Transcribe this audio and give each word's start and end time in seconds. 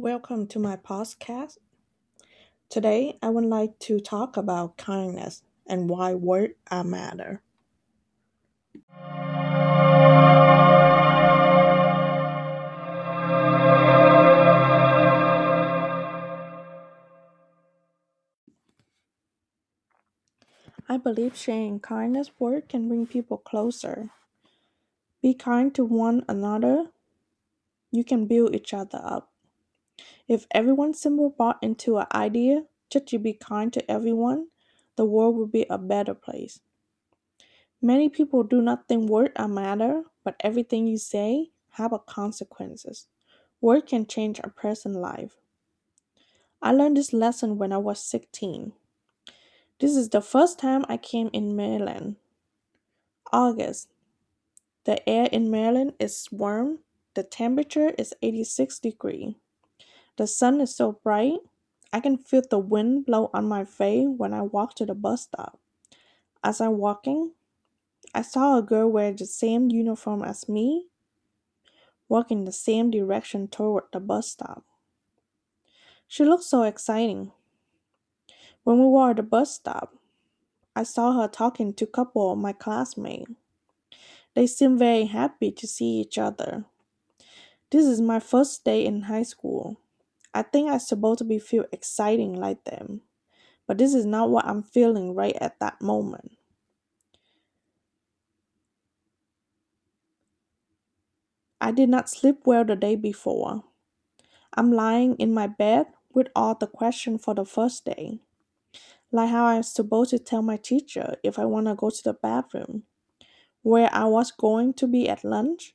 Welcome 0.00 0.46
to 0.46 0.58
my 0.58 0.76
podcast. 0.76 1.58
Today, 2.70 3.18
I 3.20 3.28
would 3.28 3.44
like 3.44 3.78
to 3.80 4.00
talk 4.00 4.38
about 4.38 4.78
kindness 4.78 5.42
and 5.66 5.90
why 5.90 6.14
words 6.14 6.54
matter. 6.72 7.42
I 20.88 20.96
believe 20.96 21.36
sharing 21.36 21.78
kindness 21.78 22.30
word 22.38 22.70
can 22.70 22.88
bring 22.88 23.06
people 23.06 23.36
closer. 23.36 24.08
Be 25.20 25.34
kind 25.34 25.74
to 25.74 25.84
one 25.84 26.24
another. 26.26 26.86
You 27.92 28.02
can 28.02 28.24
build 28.24 28.54
each 28.54 28.72
other 28.72 28.98
up. 29.04 29.30
If 30.28 30.46
everyone 30.52 30.94
simply 30.94 31.28
bought 31.36 31.58
into 31.62 31.98
an 31.98 32.06
idea 32.12 32.64
just 32.90 33.06
to 33.08 33.18
be 33.18 33.32
kind 33.32 33.72
to 33.72 33.90
everyone, 33.90 34.48
the 34.96 35.04
world 35.04 35.36
would 35.36 35.52
be 35.52 35.66
a 35.70 35.78
better 35.78 36.14
place. 36.14 36.60
Many 37.82 38.08
people 38.08 38.42
do 38.42 38.60
not 38.60 38.88
think 38.88 39.08
words 39.08 39.32
are 39.36 39.48
matter, 39.48 40.02
but 40.24 40.36
everything 40.40 40.86
you 40.86 40.98
say 40.98 41.50
have 41.70 41.92
a 41.92 41.98
consequences. 41.98 43.06
Word 43.60 43.86
can 43.86 44.06
change 44.06 44.38
a 44.38 44.50
person's 44.50 44.96
life. 44.96 45.36
I 46.60 46.72
learned 46.72 46.96
this 46.98 47.12
lesson 47.12 47.56
when 47.56 47.72
I 47.72 47.78
was 47.78 48.02
16. 48.04 48.72
This 49.80 49.96
is 49.96 50.10
the 50.10 50.20
first 50.20 50.58
time 50.58 50.84
I 50.88 50.98
came 50.98 51.30
in 51.32 51.56
Maryland. 51.56 52.16
August. 53.32 53.88
The 54.84 55.08
air 55.08 55.28
in 55.32 55.50
Maryland 55.50 55.94
is 55.98 56.28
warm. 56.30 56.80
The 57.14 57.22
temperature 57.22 57.90
is 57.96 58.12
86 58.20 58.78
degree. 58.80 59.36
The 60.16 60.26
sun 60.26 60.60
is 60.60 60.74
so 60.74 60.92
bright. 60.92 61.40
I 61.92 62.00
can 62.00 62.18
feel 62.18 62.42
the 62.48 62.58
wind 62.58 63.06
blow 63.06 63.30
on 63.34 63.48
my 63.48 63.64
face 63.64 64.06
when 64.08 64.32
I 64.32 64.42
walk 64.42 64.74
to 64.76 64.86
the 64.86 64.94
bus 64.94 65.22
stop. 65.22 65.58
As 66.44 66.60
I'm 66.60 66.78
walking, 66.78 67.32
I 68.14 68.22
saw 68.22 68.58
a 68.58 68.62
girl 68.62 68.88
wear 68.88 69.12
the 69.12 69.26
same 69.26 69.70
uniform 69.70 70.22
as 70.22 70.48
me, 70.48 70.88
walking 72.08 72.44
the 72.44 72.52
same 72.52 72.90
direction 72.90 73.48
toward 73.48 73.84
the 73.92 74.00
bus 74.00 74.28
stop. 74.30 74.64
She 76.06 76.24
looked 76.24 76.44
so 76.44 76.62
exciting. 76.64 77.32
When 78.64 78.78
we 78.78 78.86
were 78.86 79.10
at 79.10 79.16
the 79.16 79.22
bus 79.22 79.54
stop, 79.54 79.94
I 80.76 80.82
saw 80.84 81.12
her 81.20 81.28
talking 81.28 81.74
to 81.74 81.84
a 81.84 81.88
couple 81.88 82.32
of 82.32 82.38
my 82.38 82.52
classmates. 82.52 83.30
They 84.34 84.46
seemed 84.46 84.78
very 84.78 85.04
happy 85.06 85.52
to 85.52 85.66
see 85.66 86.00
each 86.00 86.18
other. 86.18 86.64
This 87.70 87.86
is 87.86 88.00
my 88.00 88.20
first 88.20 88.64
day 88.64 88.84
in 88.84 89.02
high 89.02 89.22
school. 89.22 89.78
I 90.34 90.42
think 90.42 90.70
I'm 90.70 90.78
supposed 90.80 91.18
to 91.18 91.24
be 91.24 91.38
feel 91.38 91.64
exciting 91.72 92.34
like 92.34 92.64
them, 92.64 93.02
but 93.68 93.78
this 93.78 93.94
is 93.94 94.06
not 94.06 94.30
what 94.30 94.46
I'm 94.46 94.62
feeling 94.62 95.14
right 95.14 95.36
at 95.40 95.60
that 95.60 95.82
moment. 95.82 96.32
I 101.60 101.72
did 101.72 101.88
not 101.88 102.10
sleep 102.10 102.40
well 102.46 102.64
the 102.64 102.76
day 102.76 102.96
before. 102.96 103.64
I'm 104.54 104.72
lying 104.72 105.16
in 105.16 105.34
my 105.34 105.46
bed 105.48 105.86
with 106.14 106.28
all 106.36 106.54
the 106.56 106.66
questions 106.68 107.24
for 107.24 107.34
the 107.34 107.44
first 107.46 107.84
day. 107.84 108.20
Like 109.12 109.30
how 109.30 109.46
I'm 109.46 109.62
supposed 109.64 110.10
to 110.10 110.18
tell 110.18 110.42
my 110.42 110.56
teacher 110.56 111.16
if 111.24 111.38
I 111.38 111.46
want 111.46 111.66
to 111.68 111.74
go 111.76 111.90
to 111.90 112.02
the 112.04 112.14
bathroom, 112.14 112.84
where 113.62 113.90
I 113.92 114.06
was 114.06 114.32
going 114.32 114.74
to 114.74 114.86
be 114.88 115.08
at 115.08 115.24
lunch. 115.24 115.74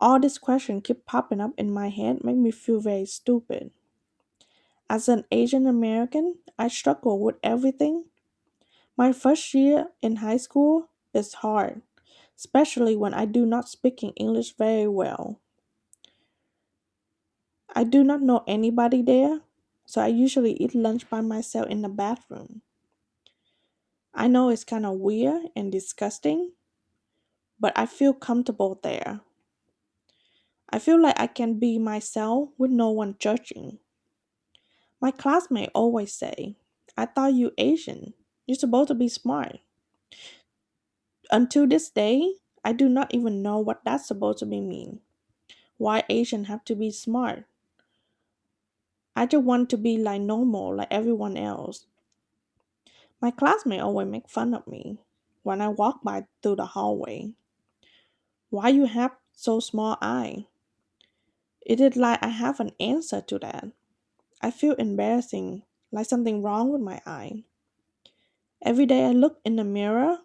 All 0.00 0.18
these 0.18 0.38
questions 0.38 0.82
keep 0.84 1.06
popping 1.06 1.40
up 1.40 1.52
in 1.56 1.70
my 1.70 1.88
head, 1.90 2.24
make 2.24 2.36
me 2.36 2.50
feel 2.50 2.80
very 2.80 3.06
stupid. 3.06 3.70
As 4.90 5.08
an 5.08 5.24
Asian 5.30 5.66
American, 5.66 6.36
I 6.58 6.68
struggle 6.68 7.18
with 7.18 7.36
everything. 7.42 8.06
My 8.96 9.12
first 9.12 9.54
year 9.54 9.88
in 10.02 10.16
high 10.16 10.38
school 10.38 10.88
is 11.14 11.34
hard, 11.34 11.82
especially 12.36 12.96
when 12.96 13.14
I 13.14 13.24
do 13.26 13.46
not 13.46 13.68
speak 13.68 14.02
English 14.02 14.56
very 14.56 14.88
well. 14.88 15.40
I 17.74 17.84
do 17.84 18.04
not 18.04 18.20
know 18.20 18.44
anybody 18.46 19.02
there, 19.02 19.40
so 19.86 20.00
I 20.02 20.08
usually 20.08 20.52
eat 20.54 20.74
lunch 20.74 21.08
by 21.08 21.20
myself 21.20 21.68
in 21.68 21.82
the 21.82 21.88
bathroom. 21.88 22.62
I 24.14 24.28
know 24.28 24.50
it's 24.50 24.62
kind 24.62 24.86
of 24.86 24.98
weird 24.98 25.50
and 25.56 25.72
disgusting, 25.72 26.52
but 27.60 27.72
I 27.76 27.86
feel 27.86 28.12
comfortable 28.12 28.80
there. 28.82 29.20
I 30.70 30.78
feel 30.78 30.98
like 30.98 31.20
I 31.20 31.26
can 31.26 31.58
be 31.58 31.78
myself 31.78 32.48
with 32.56 32.70
no 32.70 32.90
one 32.90 33.16
judging. 33.18 33.78
My 35.00 35.10
classmate 35.10 35.70
always 35.74 36.12
say, 36.14 36.54
I 36.96 37.06
thought 37.06 37.34
you 37.34 37.52
Asian. 37.58 38.14
You're 38.46 38.54
supposed 38.54 38.86
to 38.88 38.94
be 38.94 39.08
smart. 39.08 39.58
Until 41.32 41.66
this 41.66 41.88
day, 41.90 42.34
I 42.62 42.72
do 42.72 42.88
not 42.88 43.12
even 43.14 43.42
know 43.42 43.58
what 43.58 43.82
that's 43.84 44.06
supposed 44.06 44.38
to 44.40 44.46
be 44.46 44.60
mean. 44.60 45.00
Why 45.78 46.04
Asian 46.08 46.44
have 46.44 46.64
to 46.66 46.76
be 46.76 46.90
smart? 46.90 47.46
I 49.14 49.24
just 49.24 49.44
want 49.44 49.70
to 49.70 49.76
be 49.76 49.98
like 49.98 50.20
normal 50.22 50.74
like 50.74 50.88
everyone 50.90 51.36
else. 51.36 51.86
My 53.20 53.30
classmate 53.30 53.80
always 53.80 54.08
make 54.08 54.28
fun 54.28 54.52
of 54.52 54.66
me 54.66 54.98
when 55.44 55.60
I 55.60 55.68
walk 55.68 56.02
by 56.02 56.26
through 56.42 56.56
the 56.56 56.66
hallway. 56.66 57.32
Why 58.50 58.68
you 58.68 58.84
have 58.84 59.16
so 59.32 59.58
small 59.58 59.96
eye? 60.00 60.46
It 61.64 61.80
is 61.80 61.96
like 61.96 62.22
I 62.22 62.28
have 62.28 62.60
an 62.60 62.72
answer 62.80 63.20
to 63.20 63.38
that. 63.40 63.66
I 64.42 64.50
feel 64.50 64.74
embarrassing, 64.74 65.62
like 65.92 66.06
something 66.06 66.42
wrong 66.42 66.72
with 66.72 66.80
my 66.80 67.00
eye. 67.06 67.44
Every 68.62 68.86
day 68.86 69.06
I 69.06 69.12
look 69.12 69.38
in 69.44 69.56
the 69.56 69.64
mirror, 69.64 70.18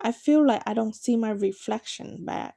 I 0.00 0.12
feel 0.12 0.46
like 0.46 0.62
I 0.66 0.74
don't 0.74 0.94
see 0.94 1.16
my 1.16 1.30
reflection 1.30 2.24
back. 2.24 2.56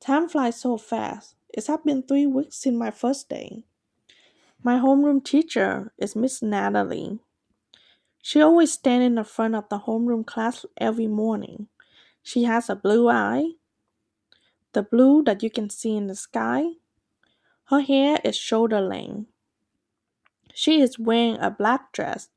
Time 0.00 0.28
flies 0.28 0.60
so 0.60 0.76
fast. 0.76 1.34
It 1.48 1.66
has 1.66 1.80
been 1.84 2.02
three 2.02 2.26
weeks 2.26 2.56
since 2.56 2.76
my 2.76 2.90
first 2.90 3.28
day. 3.28 3.64
My 4.62 4.78
homeroom 4.78 5.24
teacher 5.24 5.92
is 5.98 6.16
Miss 6.16 6.42
Natalie. 6.42 7.18
She 8.22 8.40
always 8.40 8.72
stands 8.72 9.04
in 9.04 9.16
the 9.16 9.24
front 9.24 9.54
of 9.54 9.68
the 9.68 9.80
homeroom 9.80 10.26
class 10.26 10.64
every 10.78 11.06
morning. 11.06 11.68
She 12.22 12.44
has 12.44 12.70
a 12.70 12.76
blue 12.76 13.08
eye, 13.10 13.52
the 14.74 14.82
blue 14.82 15.22
that 15.24 15.42
you 15.42 15.50
can 15.50 15.70
see 15.70 15.96
in 15.96 16.06
the 16.08 16.14
sky. 16.16 16.64
Her 17.66 17.80
hair 17.80 18.18
is 18.24 18.36
shoulder 18.36 18.80
length. 18.80 19.30
She 20.52 20.80
is 20.80 20.98
wearing 20.98 21.38
a 21.38 21.50
black 21.50 21.92
dress, 21.92 22.28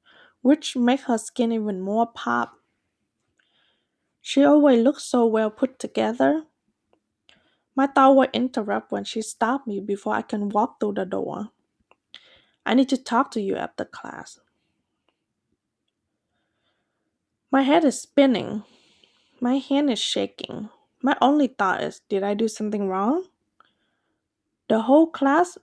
which 0.42 0.76
makes 0.76 1.04
her 1.04 1.18
skin 1.18 1.52
even 1.52 1.82
more 1.82 2.08
pop. 2.08 2.54
She 4.22 4.44
always 4.44 4.84
looks 4.84 5.04
so 5.04 5.26
well 5.26 5.50
put 5.52 5.80
together. 5.80 6.46
My 7.76 7.88
thought 7.88 8.16
will 8.16 8.28
interrupt 8.34 8.92
when 8.92 9.04
she 9.04 9.22
stopped 9.22 9.68
me 9.68 9.80
before 9.80 10.14
I 10.16 10.24
can 10.24 10.50
walk 10.50 10.80
through 10.80 10.94
the 10.94 11.06
door. 11.06 11.52
I 12.66 12.74
need 12.74 12.90
to 12.90 12.98
talk 12.98 13.32
to 13.32 13.42
you 13.42 13.56
after 13.56 13.86
class. 13.86 14.40
My 17.52 17.62
head 17.62 17.86
is 17.86 18.02
spinning. 18.02 18.64
My 19.40 19.58
hand 19.58 19.90
is 19.90 20.00
shaking. 20.00 20.70
My 21.02 21.16
only 21.22 21.48
thought 21.48 21.84
is, 21.84 22.02
did 22.10 22.24
I 22.24 22.34
do 22.34 22.48
something 22.48 22.88
wrong? 22.88 23.26
The 24.68 24.82
whole 24.82 25.08
class, 25.08 25.58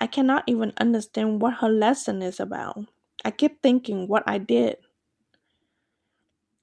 I 0.00 0.06
cannot 0.06 0.44
even 0.46 0.72
understand 0.78 1.42
what 1.42 1.54
her 1.54 1.68
lesson 1.68 2.22
is 2.22 2.40
about. 2.40 2.86
I 3.24 3.30
keep 3.30 3.62
thinking 3.62 4.06
what 4.08 4.22
I 4.26 4.38
did. 4.38 4.76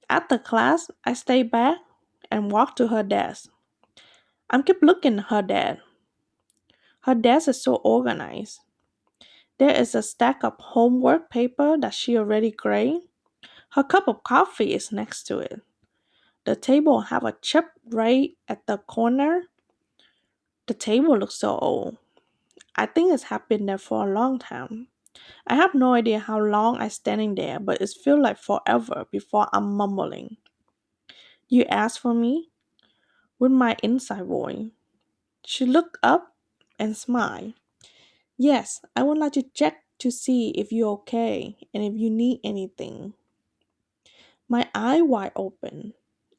After 0.08 0.38
class, 0.38 0.90
I 1.04 1.12
stay 1.12 1.42
back 1.42 1.78
and 2.30 2.50
walk 2.50 2.76
to 2.76 2.88
her 2.88 3.02
desk. 3.02 3.50
I'm 4.48 4.62
keep 4.62 4.78
looking 4.82 5.18
at 5.18 5.26
her 5.26 5.42
desk. 5.42 5.82
Her 7.00 7.14
desk 7.14 7.48
is 7.48 7.62
so 7.62 7.76
organized. 7.76 8.60
There 9.58 9.74
is 9.74 9.94
a 9.94 10.02
stack 10.02 10.42
of 10.42 10.54
homework 10.58 11.30
paper 11.30 11.76
that 11.78 11.94
she 11.94 12.16
already 12.16 12.50
graded. 12.50 13.02
Her 13.70 13.84
cup 13.84 14.08
of 14.08 14.22
coffee 14.22 14.74
is 14.74 14.92
next 14.92 15.24
to 15.24 15.38
it. 15.38 15.60
The 16.46 16.56
table 16.56 17.00
have 17.00 17.24
a 17.24 17.36
chip 17.42 17.66
right 17.90 18.30
at 18.48 18.66
the 18.66 18.78
corner. 18.78 19.42
The 20.68 20.74
table 20.74 21.18
looks 21.18 21.34
so 21.34 21.58
old. 21.58 21.98
I 22.76 22.86
think 22.86 23.12
it's 23.12 23.24
have 23.24 23.48
been 23.48 23.66
there 23.66 23.78
for 23.78 24.08
a 24.08 24.12
long 24.12 24.38
time. 24.38 24.88
I 25.46 25.56
have 25.56 25.74
no 25.74 25.94
idea 25.94 26.20
how 26.20 26.38
long 26.38 26.78
I 26.78 26.88
standing 26.88 27.34
there, 27.34 27.58
but 27.58 27.80
it 27.80 27.90
feels 27.90 28.20
like 28.20 28.38
forever 28.38 29.06
before 29.10 29.48
I'm 29.52 29.76
mumbling. 29.76 30.36
You 31.48 31.64
ask 31.64 32.00
for 32.00 32.14
me? 32.14 32.50
With 33.40 33.52
my 33.52 33.76
inside 33.82 34.26
voice. 34.26 34.68
She 35.44 35.66
looked 35.66 35.98
up 36.02 36.34
and 36.78 36.96
smiled. 36.96 37.54
Yes, 38.38 38.82
I 38.94 39.02
would 39.02 39.18
like 39.18 39.32
to 39.32 39.42
check 39.42 39.84
to 39.98 40.10
see 40.12 40.50
if 40.50 40.72
you're 40.72 40.92
okay 41.02 41.56
and 41.74 41.82
if 41.82 41.94
you 41.96 42.10
need 42.10 42.40
anything. 42.44 43.14
My 44.48 44.68
eye 44.74 45.02
wide 45.02 45.32
open. 45.34 45.94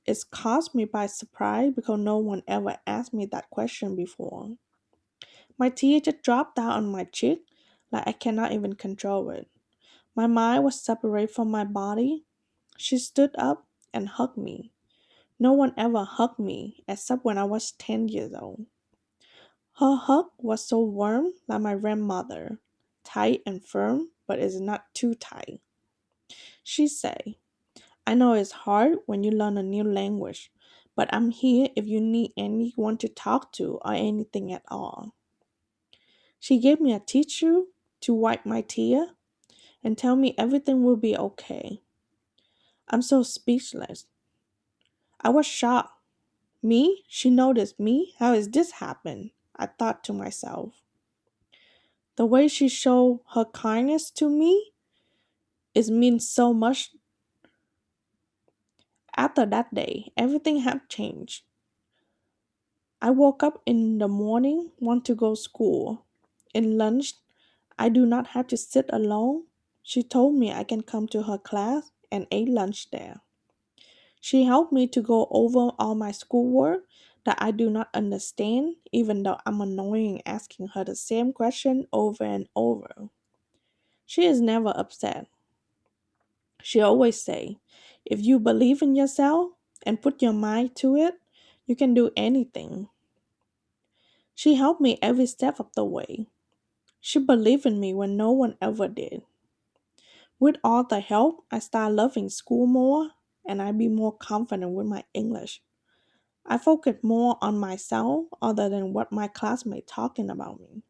It's 0.08 0.24
caught 0.24 0.74
me 0.74 0.86
by 0.86 1.08
surprise 1.08 1.74
because 1.76 2.00
no 2.00 2.18
one 2.18 2.42
ever 2.48 2.78
asked 2.88 3.14
me 3.14 3.26
that 3.28 3.50
question 3.50 3.96
before. 3.96 4.56
My 5.58 5.70
tear 5.70 6.00
just 6.00 6.24
dropped 6.24 6.56
down 6.56 6.72
on 6.72 6.88
my 6.88 7.04
cheek 7.04 7.42
like 7.92 8.08
I 8.08 8.14
cannot 8.14 8.54
even 8.54 8.76
control 8.76 9.30
it. 9.32 9.50
My 10.16 10.28
mind 10.28 10.64
was 10.64 10.80
separate 10.82 11.30
from 11.32 11.52
my 11.52 11.66
body. 11.66 12.26
She 12.78 12.98
stood 12.98 13.36
up 13.38 13.68
and 13.94 14.08
hugged 14.08 14.38
me. 14.38 14.72
No 15.40 15.54
one 15.54 15.74
ever 15.78 16.04
hugged 16.04 16.40
me 16.40 16.84
except 16.88 17.26
when 17.26 17.38
I 17.38 17.44
was 17.44 17.74
10 17.74 18.08
years 18.08 18.34
old. 18.34 18.66
Her 19.74 19.96
hug 19.96 20.28
was 20.38 20.68
so 20.68 20.80
warm 20.82 21.34
like 21.48 21.62
my 21.62 21.76
grandmother, 21.76 22.60
tight 23.04 23.44
and 23.46 23.64
firm, 23.64 24.10
but 24.26 24.40
is 24.40 24.60
not 24.60 24.86
too 24.94 25.14
tight. 25.14 25.62
She 26.64 26.88
said, 26.88 27.36
I 28.08 28.14
know 28.14 28.32
it's 28.32 28.54
hard 28.54 29.00
when 29.06 29.26
you 29.26 29.32
learn 29.32 29.58
a 29.58 29.64
new 29.64 29.84
language, 29.84 30.50
but 30.96 31.14
I'm 31.14 31.30
here 31.30 31.68
if 31.76 31.88
you 31.88 32.00
need 32.00 32.32
anyone 32.38 32.98
to 33.00 33.10
talk 33.10 33.52
to 33.54 33.80
or 33.84 33.94
anything 33.94 34.54
at 34.54 34.64
all. 34.70 35.14
She 36.40 36.58
gave 36.58 36.80
me 36.80 36.94
a 36.94 37.02
tissue 37.02 37.66
to 38.00 38.14
wipe 38.14 38.46
my 38.46 38.62
tear 38.62 39.10
and 39.84 39.98
tell 39.98 40.16
me 40.16 40.36
everything 40.38 40.84
will 40.84 40.96
be 40.96 41.18
okay. 41.18 41.82
I'm 42.88 43.02
so 43.02 43.24
speechless. 43.24 44.06
I 45.20 45.28
was 45.28 45.46
shocked. 45.46 45.92
Me? 46.64 47.04
She 47.10 47.30
noticed 47.30 47.78
me? 47.78 48.14
How 48.20 48.34
has 48.34 48.48
this 48.48 48.72
happened? 48.72 49.32
I 49.58 49.66
thought 49.66 50.04
to 50.06 50.14
myself. 50.14 50.82
The 52.16 52.26
way 52.26 52.48
she 52.48 52.70
showed 52.70 53.20
her 53.34 53.44
kindness 53.44 54.12
to 54.12 54.30
me 54.30 54.72
it 55.76 55.88
means 55.90 56.30
so 56.30 56.54
much. 56.54 56.92
After 59.18 59.46
that 59.48 59.74
day, 59.74 60.14
everything 60.16 60.60
had 60.60 60.90
changed. 60.90 61.44
I 63.02 63.12
woke 63.12 63.44
up 63.44 63.62
in 63.66 63.98
the 64.00 64.08
morning, 64.08 64.72
want 64.80 65.06
to 65.06 65.16
go 65.16 65.36
school. 65.36 66.06
In 66.54 66.78
lunch, 66.78 67.16
I 67.78 67.90
do 67.90 68.06
not 68.06 68.28
have 68.28 68.48
to 68.48 68.58
sit 68.58 68.86
alone. 68.94 69.46
She 69.84 70.04
told 70.04 70.36
me 70.36 70.52
I 70.52 70.64
can 70.64 70.82
come 70.82 71.08
to 71.10 71.24
her 71.24 71.38
class 71.38 71.92
and 72.12 72.28
ate 72.32 72.50
lunch 72.50 72.92
there. 72.92 73.22
She 74.22 74.44
helped 74.44 74.74
me 74.74 74.88
to 74.88 75.02
go 75.02 75.28
over 75.32 75.72
all 75.80 75.96
my 75.96 76.12
schoolwork 76.12 76.86
that 77.26 77.38
I 77.42 77.52
do 77.52 77.70
not 77.70 77.90
understand, 77.94 78.76
even 78.92 79.24
though 79.24 79.38
I'm 79.46 79.62
annoying 79.62 80.22
asking 80.26 80.70
her 80.70 80.84
the 80.84 80.96
same 80.96 81.34
question 81.34 81.88
over 81.94 82.24
and 82.24 82.48
over. 82.56 83.10
She 84.06 84.26
is 84.26 84.42
never 84.42 84.70
upset. 84.76 85.28
She 86.62 86.82
always 86.82 87.22
say, 87.22 87.58
if 88.10 88.24
you 88.24 88.40
believe 88.40 88.82
in 88.82 88.96
yourself 88.96 89.52
and 89.86 90.02
put 90.02 90.22
your 90.22 90.34
mind 90.34 90.76
to 90.78 90.96
it, 90.96 91.16
you 91.66 91.76
can 91.76 91.94
do 91.94 92.12
anything. 92.16 92.90
She 94.36 94.56
helped 94.56 94.82
me 94.82 95.00
every 95.02 95.26
step 95.26 95.60
of 95.60 95.74
the 95.74 95.84
way. 95.84 96.28
She 97.02 97.20
believed 97.20 97.66
in 97.66 97.80
me 97.80 97.94
when 97.94 98.18
no 98.18 98.32
one 98.32 98.56
ever 98.62 98.88
did. 98.88 99.24
With 100.40 100.58
all 100.64 100.84
the 100.84 101.00
help, 101.00 101.44
I 101.52 101.60
started 101.60 101.96
loving 101.96 102.30
school 102.30 102.68
more 102.68 103.12
and 103.46 103.62
I 103.62 103.72
be 103.72 103.88
more 103.88 104.16
confident 104.16 104.72
with 104.72 104.86
my 104.86 105.04
English. 105.14 105.62
I 106.46 106.58
focused 106.58 107.04
more 107.04 107.38
on 107.42 107.60
myself 107.60 108.28
other 108.42 108.70
than 108.70 108.94
what 108.94 109.12
my 109.12 109.28
classmates 109.28 109.92
talking 109.92 110.30
about 110.30 110.60
me. 110.60 110.84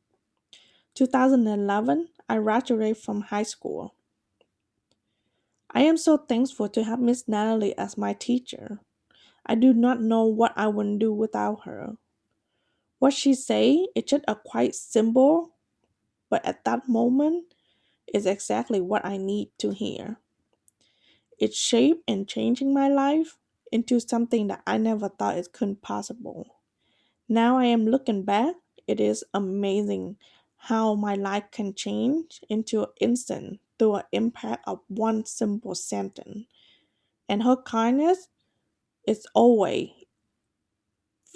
2011, 0.94 2.10
I 2.30 2.38
graduated 2.38 2.98
from 2.98 3.22
high 3.22 3.44
school. 3.44 3.94
I 5.72 5.81
am 5.81 5.98
so 5.98 6.18
thankful 6.18 6.69
to 6.69 6.84
have 6.84 7.00
Miss 7.00 7.28
Natalie 7.28 7.78
as 7.78 7.98
my 7.98 8.14
teacher. 8.14 8.80
I 9.46 9.56
do 9.56 9.74
not 9.74 10.02
know 10.02 10.25
what 10.25 10.54
I 10.56 10.68
would 10.68 11.00
do 11.00 11.14
without 11.14 11.64
her. 11.66 11.98
What 13.00 13.14
she 13.14 13.34
say 13.34 13.88
is 13.96 14.06
just 14.06 14.24
a 14.28 14.36
quiet 14.36 14.75
symbol, 14.75 15.56
but 16.30 16.46
at 16.46 16.66
that 16.66 16.90
moment 16.90 17.54
is 18.14 18.25
exactly 18.25 18.81
what 18.81 19.06
I 19.06 19.18
need 19.18 19.52
to 19.60 19.72
hear. 19.72 20.19
It 21.40 21.54
shaped 21.54 22.04
and 22.08 22.28
changing 22.28 22.74
my 22.74 22.88
life 22.88 23.38
into 23.72 24.00
something 24.00 24.48
that 24.48 24.64
I 24.66 24.78
never 24.78 25.10
thought 25.10 25.38
it 25.38 25.54
could 25.54 25.81
possible. 25.81 26.48
Now 27.30 27.58
I 27.58 27.66
am 27.66 27.86
looking 27.86 28.24
back, 28.24 28.56
it 28.88 29.00
is 29.00 29.24
amazing 29.34 30.18
how 30.56 30.96
my 30.96 31.16
life 31.16 31.52
can 31.52 31.74
change 31.75 32.42
into 32.50 32.84
an 32.84 32.90
instant 33.00 33.60
through 33.79 33.95
an 33.95 34.03
impact 34.12 34.63
of 34.68 34.81
one 34.88 35.25
simple 35.25 35.75
sentence. 35.75 36.47
And 37.29 37.44
her 37.44 37.57
kindness 37.57 38.29
is 39.07 39.27
always 39.35 39.91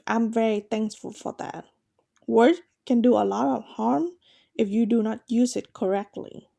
I'm 0.06 0.32
very 0.32 0.60
thankful 0.60 1.12
for 1.12 1.34
that. 1.40 1.66
Words 2.28 2.62
can 2.86 3.02
do 3.02 3.16
a 3.16 3.26
lot 3.26 3.48
of 3.58 3.64
harm 3.66 4.12
if 4.56 4.70
you 4.70 4.86
do 4.86 5.04
not 5.04 5.24
use 5.28 5.56
it 5.56 5.74
correctly. 5.74 6.51